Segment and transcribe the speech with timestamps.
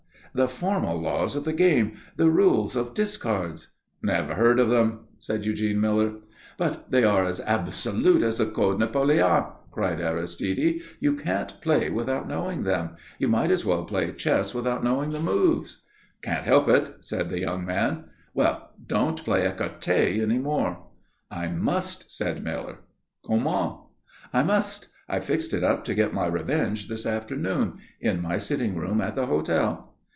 [0.33, 3.67] "The formal laws of the game the rules of discards"
[4.01, 6.13] "Never heard of them," said Eugene Miller.
[6.57, 10.79] "But they are as absolute as the Code Napoléon," cried Aristide.
[11.01, 12.91] "You can't play without knowing them.
[13.19, 15.83] You might as well play chess without knowing the moves."
[16.21, 18.05] "Can't help it," said the young man.
[18.33, 20.87] "Well, don't play ecarté any more."
[21.29, 22.79] "I must," said Miller.
[23.25, 23.81] "Comment?"
[24.31, 24.87] "I must.
[25.09, 29.15] I've fixed it up to get my revenge this afternoon in my sitting room at
[29.17, 29.89] the hotel."